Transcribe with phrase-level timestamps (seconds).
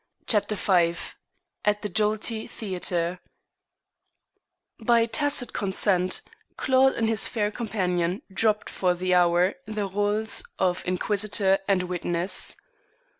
[0.25, 0.95] CHAPTER V
[1.63, 3.19] AT THE JOLLITY THEATRE
[4.79, 6.23] By tacit consent,
[6.57, 12.55] Claude and his fair companion dropped for the hour the rôles of inquisitor and witness.